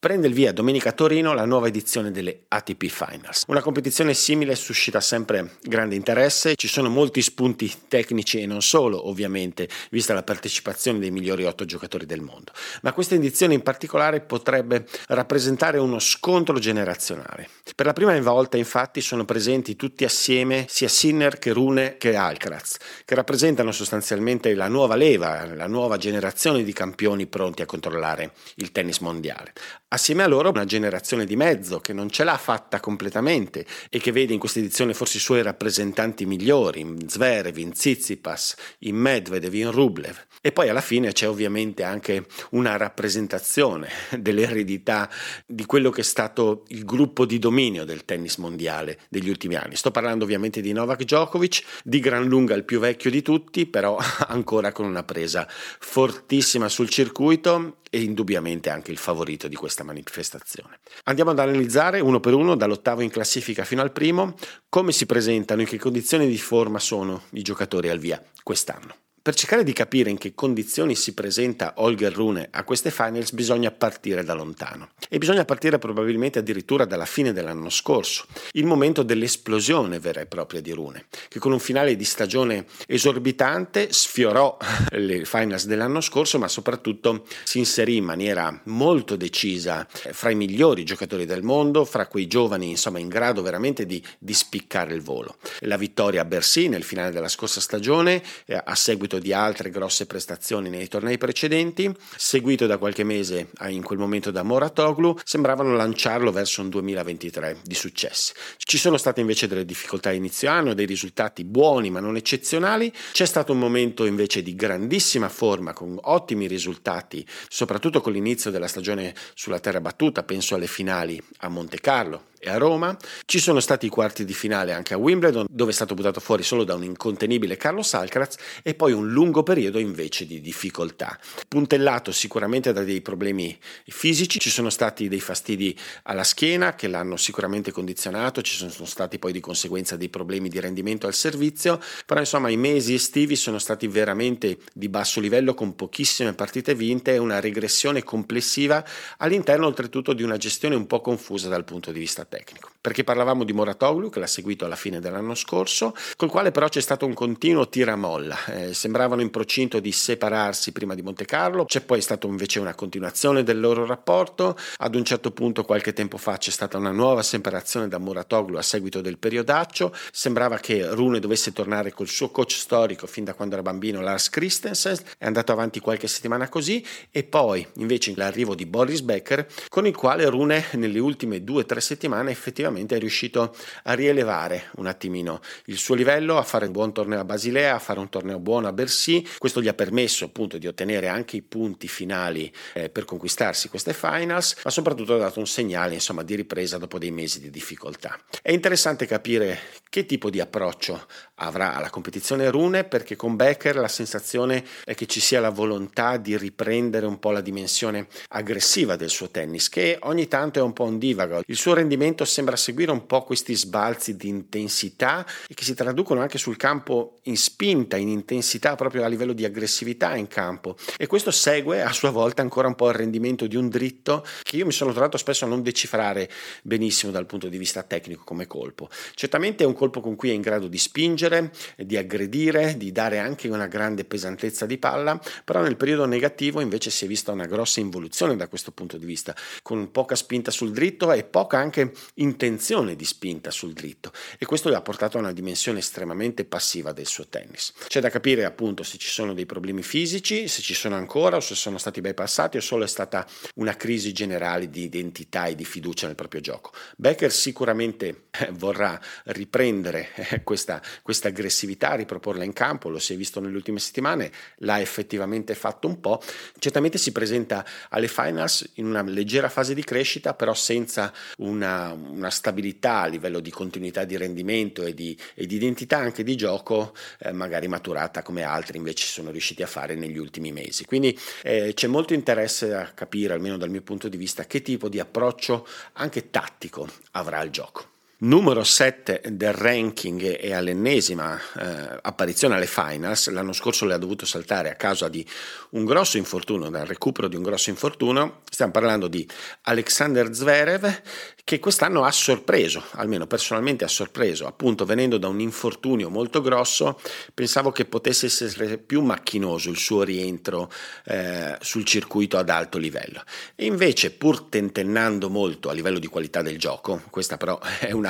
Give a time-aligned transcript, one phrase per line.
[0.00, 3.42] Prende il via domenica a Torino la nuova edizione delle ATP Finals.
[3.48, 9.08] Una competizione simile suscita sempre grande interesse, ci sono molti spunti tecnici e non solo,
[9.08, 12.52] ovviamente, vista la partecipazione dei migliori otto giocatori del mondo.
[12.82, 17.48] Ma questa edizione in particolare potrebbe rappresentare uno scontro generazionale.
[17.74, 22.76] Per la prima volta, infatti, sono presenti tutti assieme sia Sinner che Rune che Alcaraz,
[23.04, 28.70] che rappresentano sostanzialmente la nuova leva, la nuova generazione di campioni pronti a controllare il
[28.70, 29.54] tennis mondiale.
[29.90, 34.12] Assieme a loro una generazione di mezzo che non ce l'ha fatta completamente e che
[34.12, 39.54] vede in questa edizione forse i suoi rappresentanti migliori, in Zverev, in Tsitsipas, in Medvedev,
[39.54, 40.26] in Rublev.
[40.42, 43.88] E poi alla fine c'è ovviamente anche una rappresentazione
[44.18, 45.08] dell'eredità
[45.46, 49.74] di quello che è stato il gruppo di dominio del tennis mondiale degli ultimi anni.
[49.74, 53.96] Sto parlando ovviamente di Novak Djokovic, di gran lunga il più vecchio di tutti, però
[54.28, 60.80] ancora con una presa fortissima sul circuito e indubbiamente anche il favorito di questa manifestazione.
[61.04, 64.34] Andiamo ad analizzare uno per uno, dall'ottavo in classifica fino al primo,
[64.68, 68.94] come si presentano, in che condizioni di forma sono i giocatori al via quest'anno.
[69.28, 73.70] Per cercare di capire in che condizioni si presenta Holger Rune a queste finals bisogna
[73.70, 79.98] partire da lontano e bisogna partire probabilmente addirittura dalla fine dell'anno scorso, il momento dell'esplosione
[79.98, 84.56] vera e propria di Rune, che con un finale di stagione esorbitante sfiorò
[84.96, 90.84] le finals dell'anno scorso ma soprattutto si inserì in maniera molto decisa fra i migliori
[90.84, 95.36] giocatori del mondo, fra quei giovani insomma in grado veramente di, di spiccare il volo.
[95.60, 100.06] La vittoria a Bercy nel finale della scorsa stagione eh, a seguito di altre grosse
[100.06, 106.32] prestazioni nei tornei precedenti, seguito da qualche mese in quel momento da Moratoglu, sembravano lanciarlo
[106.32, 108.32] verso un 2023 di successi.
[108.56, 113.26] Ci sono state invece delle difficoltà inizio anno, dei risultati buoni ma non eccezionali, c'è
[113.26, 119.14] stato un momento invece di grandissima forma con ottimi risultati, soprattutto con l'inizio della stagione
[119.34, 122.96] sulla terra battuta, penso alle finali a Monte Carlo e a Roma.
[123.24, 126.42] Ci sono stati i quarti di finale anche a Wimbledon, dove è stato buttato fuori
[126.42, 131.18] solo da un incontenibile Carlos Alcaraz e poi un lungo periodo invece di difficoltà.
[131.48, 137.16] Puntellato sicuramente da dei problemi fisici, ci sono stati dei fastidi alla schiena che l'hanno
[137.16, 142.20] sicuramente condizionato, ci sono stati poi di conseguenza dei problemi di rendimento al servizio, però
[142.20, 147.18] insomma i mesi estivi sono stati veramente di basso livello con pochissime partite vinte e
[147.18, 148.84] una regressione complessiva
[149.18, 152.77] all'interno oltretutto di una gestione un po' confusa dal punto di vista tecnico.
[152.80, 156.80] Perché parlavamo di Moratoglu, che l'ha seguito alla fine dell'anno scorso, col quale però c'è
[156.80, 158.44] stato un continuo tiramolla.
[158.46, 162.74] Eh, sembravano in procinto di separarsi prima di Monte Carlo, c'è poi stata invece una
[162.74, 164.56] continuazione del loro rapporto.
[164.76, 168.62] Ad un certo punto, qualche tempo fa, c'è stata una nuova separazione da Moratoglu a
[168.62, 169.92] seguito del periodaccio.
[170.12, 174.30] Sembrava che Rune dovesse tornare col suo coach storico fin da quando era bambino, Lars
[174.30, 174.96] Christensen.
[175.18, 179.96] È andato avanti qualche settimana così, e poi invece l'arrivo di Boris Becker, con il
[179.96, 184.86] quale Rune nelle ultime due o tre settimane settimana effettivamente è riuscito a rielevare un
[184.86, 188.38] attimino il suo livello, a fare un buon torneo a Basilea, a fare un torneo
[188.38, 189.26] buono a Bercy.
[189.38, 193.92] Questo gli ha permesso appunto di ottenere anche i punti finali eh, per conquistarsi queste
[193.92, 198.18] finals, ma soprattutto ha dato un segnale insomma di ripresa dopo dei mesi di difficoltà.
[198.42, 201.06] È interessante capire che tipo di approccio
[201.40, 206.16] avrà alla competizione Rune perché con Becker la sensazione è che ci sia la volontà
[206.16, 210.72] di riprendere un po' la dimensione aggressiva del suo tennis che ogni tanto è un
[210.72, 211.42] po' un divago.
[211.46, 216.20] Il suo rendimento sembra seguire un po' questi sbalzi di intensità e che si traducono
[216.20, 221.06] anche sul campo in spinta, in intensità proprio a livello di aggressività in campo e
[221.06, 224.66] questo segue a sua volta ancora un po' il rendimento di un dritto che io
[224.66, 226.28] mi sono trovato spesso a non decifrare
[226.62, 228.88] benissimo dal punto di vista tecnico come colpo.
[229.14, 233.18] Certamente è un colpo con cui è in grado di spingere, di aggredire, di dare
[233.18, 237.46] anche una grande pesantezza di palla, però nel periodo negativo invece si è vista una
[237.46, 241.92] grossa involuzione da questo punto di vista, con poca spinta sul dritto e poca anche
[242.14, 246.92] intenzione di spinta sul dritto e questo gli ha portato a una dimensione estremamente passiva
[246.92, 247.72] del suo tennis.
[247.86, 251.40] C'è da capire appunto se ci sono dei problemi fisici, se ci sono ancora o
[251.40, 255.64] se sono stati bypassati o solo è stata una crisi generale di identità e di
[255.64, 256.72] fiducia nel proprio gioco.
[256.96, 259.67] Becker sicuramente eh, vorrà riprendere
[260.14, 264.80] eh, questa, questa aggressività, riproporla in campo, lo si è visto nelle ultime settimane, l'ha
[264.80, 266.22] effettivamente fatto un po',
[266.58, 272.30] certamente si presenta alle finals in una leggera fase di crescita però senza una una,
[272.30, 276.94] stabilità a livello di continuità di rendimento e di, e di identità anche di gioco,
[277.20, 280.84] eh, magari maturata come altri invece sono riusciti a fare negli ultimi mesi.
[280.84, 284.88] Quindi eh, c'è molto interesse a capire, almeno dal mio punto di vista, che tipo
[284.88, 287.96] di approccio anche tattico avrà il gioco.
[288.20, 293.28] Numero 7 del ranking e all'ennesima eh, apparizione alle finals.
[293.28, 295.24] L'anno scorso le ha dovuto saltare a causa di
[295.70, 298.40] un grosso infortunio, dal recupero di un grosso infortunio.
[298.50, 299.28] Stiamo parlando di
[299.62, 301.02] Alexander Zverev
[301.44, 307.00] che quest'anno ha sorpreso, almeno personalmente ha sorpreso, appunto venendo da un infortunio molto grosso,
[307.32, 310.70] pensavo che potesse essere più macchinoso il suo rientro
[311.04, 313.22] eh, sul circuito ad alto livello.
[313.54, 318.07] E invece, pur tentennando molto a livello di qualità del gioco, questa però è una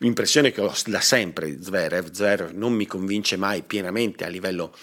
[0.00, 4.74] impressione che ho da sempre di Zverev, Zverev non mi convince mai pienamente a livello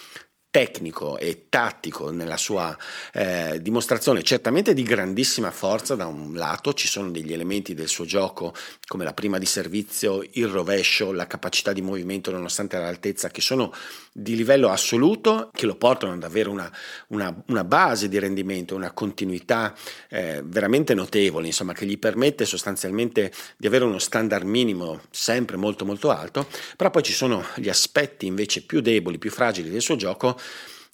[0.52, 2.76] tecnico e tattico nella sua
[3.14, 8.04] eh, dimostrazione, certamente di grandissima forza da un lato, ci sono degli elementi del suo
[8.04, 8.52] gioco
[8.86, 13.72] come la prima di servizio, il rovescio, la capacità di movimento nonostante l'altezza che sono
[14.12, 16.70] di livello assoluto, che lo portano ad avere una,
[17.08, 19.74] una, una base di rendimento, una continuità
[20.10, 25.86] eh, veramente notevole, insomma che gli permette sostanzialmente di avere uno standard minimo sempre molto
[25.86, 26.46] molto alto,
[26.76, 30.40] però poi ci sono gli aspetti invece più deboli, più fragili del suo gioco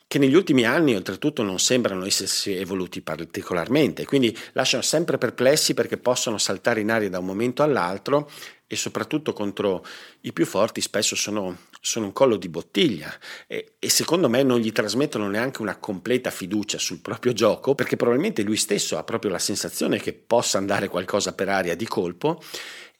[0.09, 5.99] che negli ultimi anni oltretutto non sembrano essersi evoluti particolarmente, quindi lasciano sempre perplessi perché
[5.99, 8.31] possono saltare in aria da un momento all'altro
[8.67, 9.85] e soprattutto contro
[10.23, 13.13] i più forti spesso sono, sono un collo di bottiglia.
[13.47, 17.97] E, e, secondo me non gli trasmettono neanche una completa fiducia sul proprio gioco perché
[17.97, 22.43] probabilmente lui stesso ha proprio la sensazione che possa andare qualcosa per aria di colpo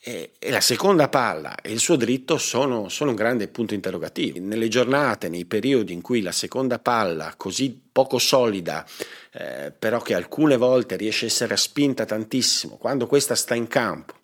[0.01, 4.39] e, la seconda palla e il suo dritto sono, sono un grande punto interrogativo.
[4.41, 8.87] Nelle giornate, nei periodi in cui la seconda palla, così poco solida,
[9.33, 14.15] eh, però che alcune volte riesce a essere spinta tantissimo, quando questa sta in campo,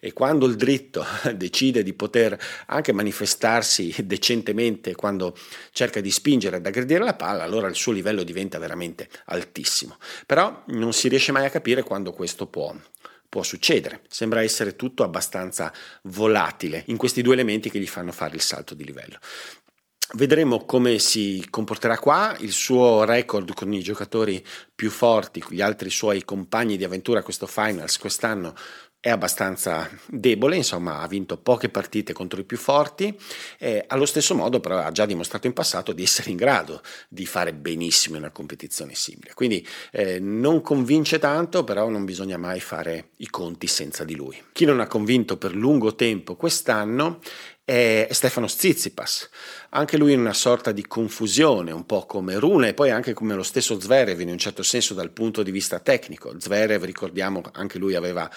[0.00, 1.04] e quando il dritto
[1.34, 5.36] decide di poter anche manifestarsi decentemente quando
[5.72, 9.96] cerca di spingere ad aggredire la palla, allora il suo livello diventa veramente altissimo.
[10.26, 12.74] Però non si riesce mai a capire quando questo può,
[13.28, 14.02] può succedere.
[14.08, 15.72] Sembra essere tutto abbastanza
[16.04, 19.18] volatile in questi due elementi che gli fanno fare il salto di livello.
[20.14, 24.42] Vedremo come si comporterà qua, il suo record con i giocatori
[24.74, 28.54] più forti, gli altri suoi compagni di avventura questo finals quest'anno
[29.08, 33.18] è abbastanza debole, insomma ha vinto poche partite contro i più forti
[33.58, 37.24] e allo stesso modo però ha già dimostrato in passato di essere in grado di
[37.24, 39.32] fare benissimo in una competizione simile.
[39.34, 44.40] Quindi eh, non convince tanto, però non bisogna mai fare i conti senza di lui.
[44.52, 47.20] Chi non ha convinto per lungo tempo quest'anno
[47.68, 49.28] è Stefano Zizipas,
[49.70, 53.34] anche lui in una sorta di confusione, un po' come Rune e poi anche come
[53.34, 56.32] lo stesso Zverev in un certo senso dal punto di vista tecnico.
[56.40, 58.30] Zverev, ricordiamo, anche lui aveva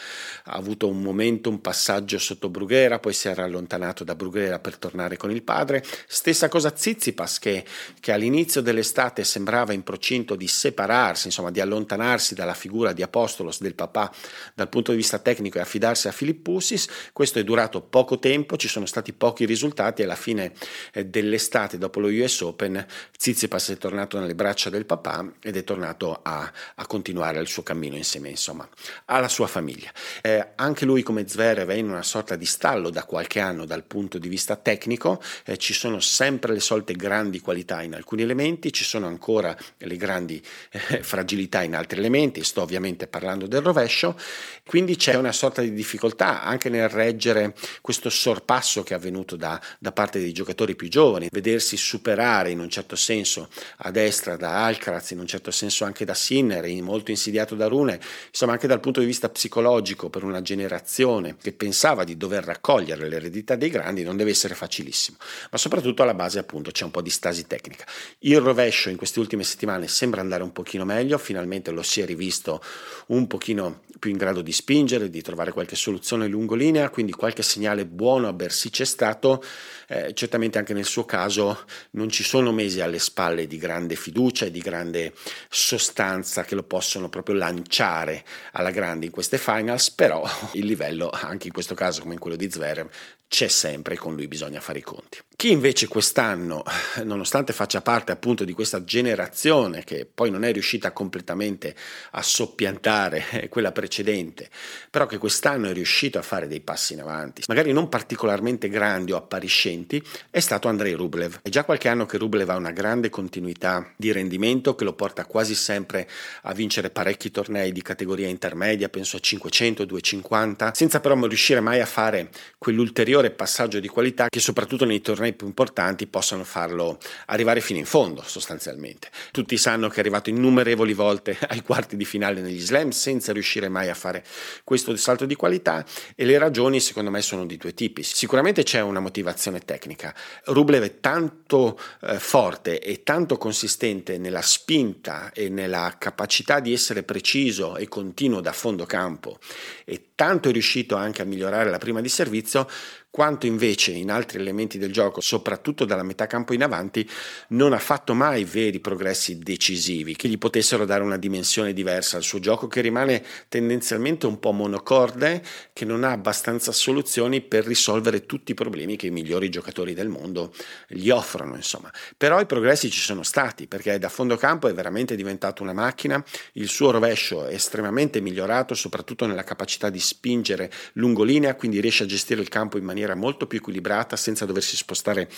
[0.47, 5.15] avuto un momento, un passaggio sotto Brughera, poi si era allontanato da Brughera per tornare
[5.15, 5.81] con il padre.
[6.07, 7.63] Stessa cosa Zizipas che,
[8.01, 13.61] che all'inizio dell'estate sembrava in procinto di separarsi, insomma di allontanarsi dalla figura di Apostolos
[13.61, 14.11] del papà
[14.53, 16.87] dal punto di vista tecnico e affidarsi a Filippussis.
[17.13, 20.51] Questo è durato poco tempo, ci sono stati pochi risultati alla fine
[20.93, 22.83] eh, dell'estate dopo lo US Open
[23.15, 27.61] Tsitsipas è tornato nelle braccia del papà ed è tornato a, a continuare il suo
[27.61, 28.67] cammino insieme insomma
[29.05, 29.91] alla sua famiglia.
[30.23, 33.83] Eh, anche lui come Zverev è in una sorta di stallo da qualche anno dal
[33.83, 38.73] punto di vista tecnico, eh, ci sono sempre le solite grandi qualità in alcuni elementi,
[38.73, 40.41] ci sono ancora le grandi
[40.71, 44.17] eh, fragilità in altri elementi, sto ovviamente parlando del rovescio,
[44.65, 49.61] quindi c'è una sorta di difficoltà anche nel reggere questo sorpasso che è avvenuto da,
[49.79, 54.65] da parte dei giocatori più giovani, vedersi superare in un certo senso a destra da
[54.65, 57.99] Alcaraz, in un certo senso anche da Sinner, molto insidiato da Rune,
[58.29, 63.07] insomma anche dal punto di vista psicologico per una generazione che pensava di dover raccogliere
[63.07, 65.17] l'eredità dei grandi non deve essere facilissimo,
[65.51, 67.85] ma soprattutto alla base appunto c'è un po' di stasi tecnica.
[68.19, 72.05] Il rovescio in queste ultime settimane sembra andare un pochino meglio, finalmente lo si è
[72.05, 72.61] rivisto
[73.07, 77.85] un pochino più in grado di spingere, di trovare qualche soluzione lungolinea, quindi qualche segnale
[77.85, 79.43] buono a Bersi c'è stato,
[79.87, 84.45] eh, certamente anche nel suo caso non ci sono mesi alle spalle di grande fiducia
[84.45, 85.13] e di grande
[85.49, 91.47] sostanza che lo possono proprio lanciare alla grande in queste finals, però il livello anche
[91.47, 92.89] in questo caso come in quello di Zverev
[93.31, 95.19] c'è sempre e con lui bisogna fare i conti.
[95.37, 96.63] Chi invece quest'anno,
[97.03, 101.73] nonostante faccia parte appunto di questa generazione che poi non è riuscita completamente
[102.11, 104.49] a soppiantare quella precedente,
[104.89, 108.80] però che quest'anno è riuscito a fare dei passi in avanti, magari non particolarmente grandi
[108.81, 111.39] o appariscenti, è stato Andrei Rublev.
[111.41, 115.25] È già qualche anno che Rublev ha una grande continuità di rendimento che lo porta
[115.25, 116.07] quasi sempre
[116.43, 121.79] a vincere parecchi tornei di categoria intermedia, penso a 500, 250, senza però riuscire mai
[121.79, 126.97] a fare quell'ulteriore ulteriore passaggio di qualità che soprattutto nei tornei più importanti possano farlo
[127.27, 129.09] arrivare fino in fondo sostanzialmente.
[129.31, 133.69] Tutti sanno che è arrivato innumerevoli volte ai quarti di finale negli slam senza riuscire
[133.69, 134.23] mai a fare
[134.63, 135.85] questo salto di qualità
[136.15, 138.03] e le ragioni secondo me sono di due tipi.
[138.03, 140.15] Sicuramente c'è una motivazione tecnica.
[140.45, 147.03] Rublev è tanto eh, forte e tanto consistente nella spinta e nella capacità di essere
[147.03, 149.39] preciso e continuo da fondo campo
[149.83, 152.65] e tanto è riuscito anche a migliorare la prima di servizio
[153.11, 157.07] quanto invece in altri elementi del gioco, soprattutto dalla metà campo in avanti,
[157.49, 162.23] non ha fatto mai veri progressi decisivi che gli potessero dare una dimensione diversa al
[162.23, 168.25] suo gioco che rimane tendenzialmente un po' monocorde, che non ha abbastanza soluzioni per risolvere
[168.25, 170.53] tutti i problemi che i migliori giocatori del mondo
[170.87, 171.91] gli offrono, insomma.
[172.15, 176.23] Però i progressi ci sono stati perché da fondo campo è veramente diventato una macchina,
[176.53, 182.03] il suo rovescio è estremamente migliorato, soprattutto nella capacità di spingere lungo linea, quindi riesce
[182.03, 185.29] a gestire il campo in maniera maniera molto più equilibrata senza doversi spostare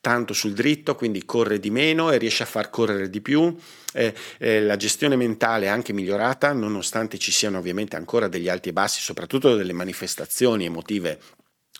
[0.00, 3.56] tanto sul dritto, quindi corre di meno e riesce a far correre di più.
[3.92, 8.68] Eh, eh, la gestione mentale è anche migliorata, nonostante ci siano ovviamente ancora degli alti
[8.68, 11.18] e bassi, soprattutto delle manifestazioni emotive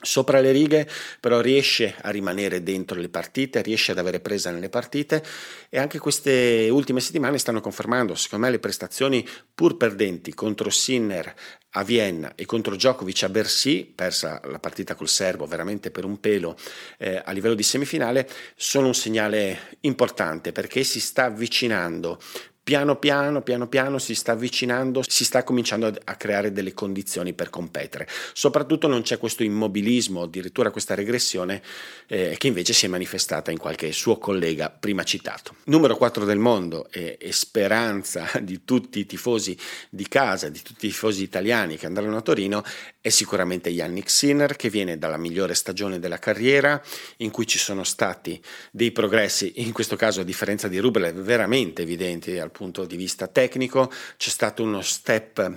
[0.00, 0.88] sopra le righe,
[1.20, 5.22] però riesce a rimanere dentro le partite, riesce ad avere presa nelle partite
[5.68, 11.34] e anche queste ultime settimane stanno confermando, secondo me, le prestazioni pur perdenti contro Sinner
[11.76, 16.20] a Vienna e contro Djokovic a Bercy, persa la partita col serbo veramente per un
[16.20, 16.56] pelo
[16.98, 22.20] eh, a livello di semifinale, sono un segnale importante perché si sta avvicinando
[22.64, 27.50] piano piano, piano piano si sta avvicinando, si sta cominciando a, creare delle condizioni per
[27.50, 28.08] competere.
[28.32, 31.62] Soprattutto non c'è questo immobilismo, addirittura questa regressione
[32.06, 35.56] eh, che invece si è manifestata in qualche suo collega prima citato.
[35.64, 39.56] Numero 4 del mondo e, e speranza di tutti i tifosi
[39.90, 42.64] di casa, di tutti i tifosi italiani che andranno a Torino
[43.04, 46.82] è sicuramente Yannick Sinner che viene dalla migliore stagione della carriera
[47.18, 51.82] in cui ci sono stati dei progressi, in questo caso a differenza di Rublev veramente
[51.82, 55.54] evidenti al punto di vista tecnico, c'è stato uno step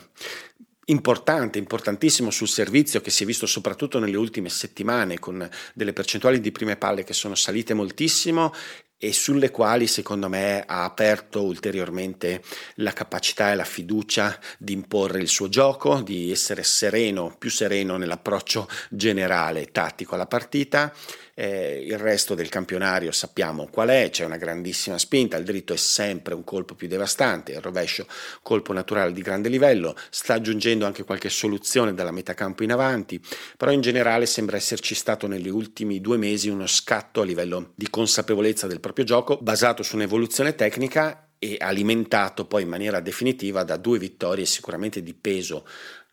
[0.88, 6.42] importante, importantissimo sul servizio che si è visto soprattutto nelle ultime settimane con delle percentuali
[6.42, 8.54] di prime palle che sono salite moltissimo
[8.98, 12.42] e sulle quali secondo me ha aperto ulteriormente
[12.75, 17.98] la capacità e la fiducia di imporre il suo gioco, di essere sereno, più sereno
[17.98, 20.94] nell'approccio generale tattico alla partita
[21.39, 25.77] eh, il resto del campionario sappiamo qual è, c'è una grandissima spinta, il dritto è
[25.77, 28.08] sempre un colpo più devastante, il rovescio
[28.41, 33.22] colpo naturale di grande livello, sta aggiungendo anche qualche soluzione dalla metà campo in avanti,
[33.56, 37.88] però in generale sembra esserci stato negli ultimi due mesi uno scatto a livello di
[37.88, 43.77] consapevolezza del proprio gioco basato su un'evoluzione tecnica e alimentato poi in maniera definitiva da
[43.77, 45.67] due vittorie sicuramente di peso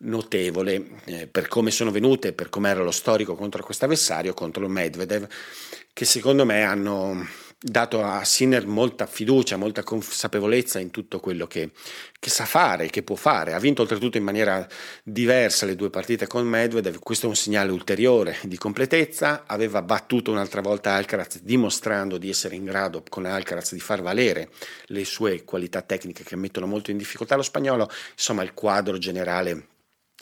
[0.05, 4.67] notevole eh, per come sono venute, per come era lo storico contro questo avversario, contro
[4.67, 5.27] Medvedev,
[5.93, 7.25] che secondo me hanno
[7.57, 11.71] dato a Sinner molta fiducia, molta consapevolezza in tutto quello che,
[12.19, 13.53] che, sa fare, che può fare.
[13.53, 14.67] Ha vinto oltretutto in maniera
[15.03, 19.45] diversa le due partite con Medvedev, questo è un segnale ulteriore di completezza.
[19.47, 24.49] Aveva battuto un'altra volta Alcaraz dimostrando di essere in grado con Alcaraz di far valere
[24.87, 27.89] le sue qualità tecniche che mettono molto in difficoltà lo spagnolo.
[28.11, 29.73] Insomma, il quadro generale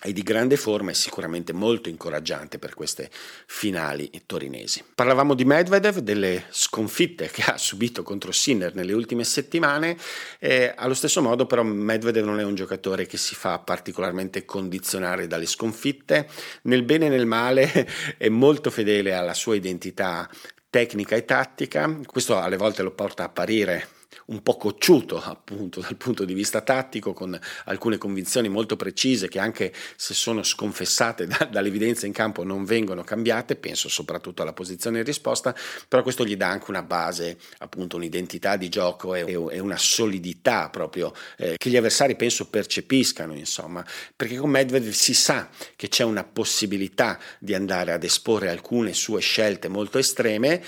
[0.04, 3.10] e di grande forma e sicuramente molto incoraggiante per queste
[3.46, 4.84] finali torinesi.
[4.94, 9.98] Parlavamo di Medvedev, delle sconfitte che ha subito contro Sinner nelle ultime settimane,
[10.40, 15.28] e allo stesso modo però Medvedev non è un giocatore che si fa particolarmente condizionare
[15.28, 16.28] dalle sconfitte,
[16.64, 20.30] nel bene e nel male è molto fedele alla sua identità
[20.70, 23.88] tecnica e tattica, questo alle volte lo porta a apparire
[24.28, 29.40] un po' cocciuto appunto dal punto di vista tattico, con alcune convinzioni molto precise che
[29.40, 35.00] anche se sono sconfessate da, dall'evidenza in campo non vengono cambiate, penso soprattutto alla posizione
[35.00, 35.56] in risposta,
[35.88, 40.70] però questo gli dà anche una base, appunto un'identità di gioco e, e una solidità
[40.70, 46.04] proprio eh, che gli avversari penso percepiscano, insomma, perché con Medvedev si sa che c'è
[46.04, 50.64] una possibilità di andare ad esporre alcune sue scelte molto estreme,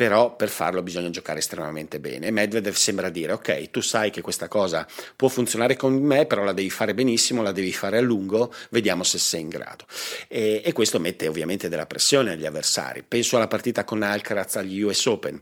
[0.00, 2.28] però per farlo bisogna giocare estremamente bene.
[2.28, 6.42] E Medvedev sembra dire, ok, tu sai che questa cosa può funzionare con me, però
[6.42, 9.84] la devi fare benissimo, la devi fare a lungo, vediamo se sei in grado.
[10.26, 13.04] E, e questo mette ovviamente della pressione agli avversari.
[13.06, 15.38] Penso alla partita con Alcaraz agli US Open.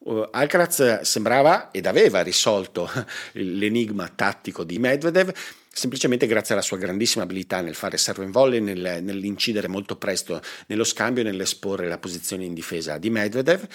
[0.00, 2.90] Uh, Alcaraz sembrava ed aveva risolto
[3.32, 5.32] l'enigma tattico di Medvedev,
[5.74, 10.40] semplicemente grazie alla sua grandissima abilità nel fare serve in volley, nel, nell'incidere molto presto
[10.66, 13.66] nello scambio e nell'esporre la posizione in difesa di Medvedev.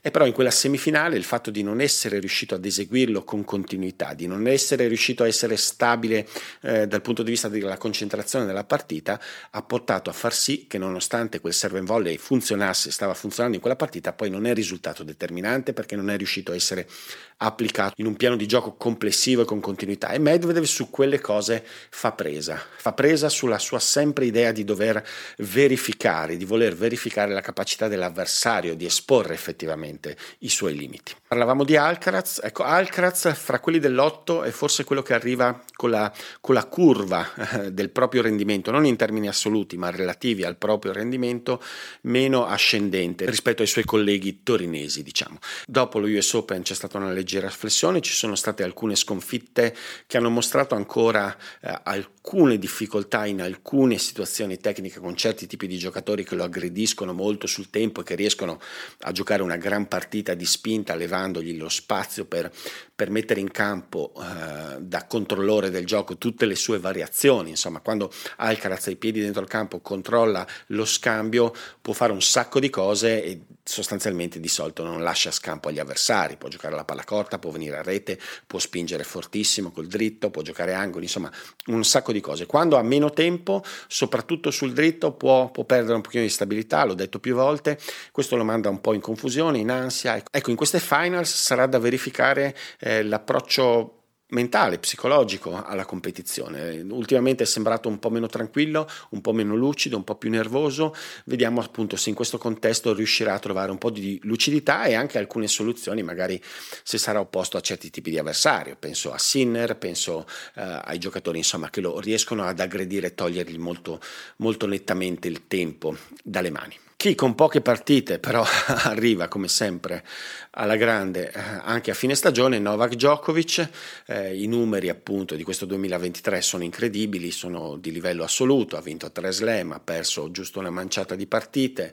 [0.00, 4.14] E però in quella semifinale il fatto di non essere riuscito ad eseguirlo con continuità,
[4.14, 6.26] di non essere riuscito a essere stabile
[6.62, 10.78] eh, dal punto di vista della concentrazione della partita, ha portato a far sì che
[10.78, 15.04] nonostante quel serve in volley funzionasse, stava funzionando in quella partita, poi non è risultato
[15.04, 16.88] determinante perché non è riuscito a essere
[17.36, 20.10] applicato in un piano di gioco complessivo e con continuità.
[20.10, 25.04] E Medvedev su quelle cose fa presa, fa presa sulla sua sempre idea di dover
[25.38, 31.12] verificare, di voler verificare la capacità dell'avversario di esporre effettivamente i suoi limiti.
[31.26, 36.12] Parlavamo di Alcaraz, ecco Alcaraz fra quelli dell'otto è forse quello che arriva con la,
[36.40, 40.92] con la curva eh, del proprio rendimento, non in termini assoluti ma relativi al proprio
[40.92, 41.62] rendimento,
[42.02, 45.38] meno ascendente rispetto ai suoi colleghi torinesi diciamo.
[45.66, 49.74] Dopo lo US Open c'è stata una leggera flessione, ci sono state alcune sconfitte
[50.06, 51.31] che hanno mostrato ancora
[51.62, 51.76] eh,
[52.24, 57.48] alcune difficoltà in alcune situazioni tecniche con certi tipi di giocatori che lo aggrediscono molto
[57.48, 58.60] sul tempo e che riescono
[59.00, 62.52] a giocare una gran partita di spinta levandogli lo spazio per,
[62.94, 67.50] per mettere in campo eh, da controllore del gioco tutte le sue variazioni.
[67.50, 72.22] Insomma, quando Alcaraz ha i piedi dentro il campo, controlla lo scambio, può fare un
[72.22, 76.84] sacco di cose e sostanzialmente di solito non lascia scampo agli avversari, può giocare la
[76.84, 81.30] palla corta, può venire a rete, può spingere fortissimo col dritto, può giocare angoli, insomma
[81.66, 82.46] un sacco di cose.
[82.46, 86.94] Quando ha meno tempo, soprattutto sul dritto, può, può perdere un pochino di stabilità, l'ho
[86.94, 87.78] detto più volte,
[88.10, 90.22] questo lo manda un po' in confusione, in ansia.
[90.30, 94.01] Ecco, in queste finals sarà da verificare eh, l'approccio
[94.32, 96.84] mentale, psicologico alla competizione.
[96.90, 100.94] Ultimamente è sembrato un po' meno tranquillo, un po' meno lucido, un po' più nervoso.
[101.24, 105.18] Vediamo appunto se in questo contesto riuscirà a trovare un po' di lucidità e anche
[105.18, 106.42] alcune soluzioni, magari
[106.82, 108.76] se sarà opposto a certi tipi di avversario.
[108.78, 113.58] Penso a Sinner, penso eh, ai giocatori insomma, che lo riescono ad aggredire e togliergli
[113.58, 114.00] molto,
[114.36, 116.76] molto nettamente il tempo dalle mani.
[117.02, 118.44] Chi con poche partite però
[118.86, 120.04] arriva come sempre
[120.52, 123.68] alla grande eh, anche a fine stagione, Novak Djokovic,
[124.06, 129.10] eh, i numeri appunto di questo 2023 sono incredibili, sono di livello assoluto, ha vinto
[129.10, 131.92] tre slam, ha perso giusto una manciata di partite,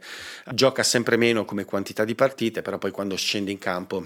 [0.54, 4.06] gioca sempre meno come quantità di partite, però poi quando scende in campo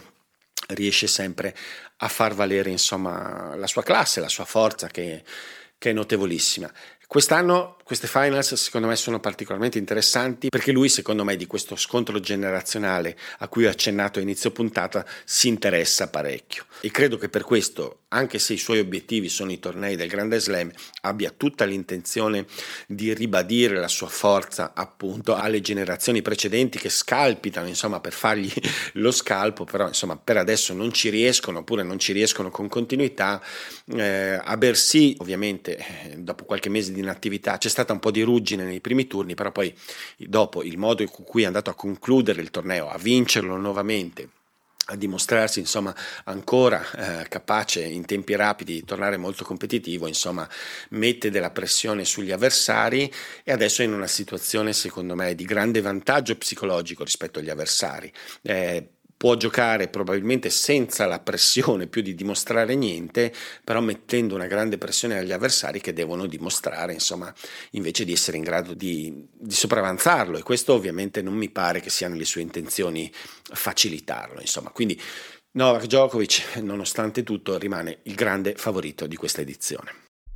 [0.68, 1.54] riesce sempre
[1.98, 5.22] a far valere insomma la sua classe, la sua forza che,
[5.78, 6.72] che è notevolissima.
[7.08, 12.20] Quest'anno queste finals secondo me sono particolarmente interessanti perché lui secondo me di questo scontro
[12.20, 16.66] generazionale a cui ho accennato a inizio puntata si interessa parecchio.
[16.80, 20.40] E credo che per questo anche se i suoi obiettivi sono i tornei del Grande
[20.40, 22.46] Slam abbia tutta l'intenzione
[22.88, 28.52] di ribadire la sua forza appunto alle generazioni precedenti che scalpitano insomma per fargli
[28.94, 33.42] lo scalpo però insomma per adesso non ci riescono oppure non ci riescono con continuità
[33.88, 38.22] eh, a Bercy ovviamente eh, dopo qualche mese di inattività c'è stata un po' di
[38.22, 39.74] ruggine nei primi turni, però poi
[40.18, 44.30] dopo il modo in cui è andato a concludere il torneo, a vincerlo nuovamente,
[44.88, 50.48] a dimostrarsi insomma ancora eh, capace in tempi rapidi di tornare molto competitivo, insomma
[50.90, 53.12] mette della pressione sugli avversari
[53.44, 58.12] e adesso è in una situazione secondo me di grande vantaggio psicologico rispetto agli avversari.
[58.42, 64.78] Eh, può giocare probabilmente senza la pressione più di dimostrare niente, però mettendo una grande
[64.78, 67.34] pressione agli avversari che devono dimostrare, insomma,
[67.72, 71.90] invece di essere in grado di, di sopravanzarlo e questo ovviamente non mi pare che
[71.90, 75.00] siano le sue intenzioni facilitarlo, insomma, quindi
[75.52, 80.03] Novak Djokovic, nonostante tutto, rimane il grande favorito di questa edizione.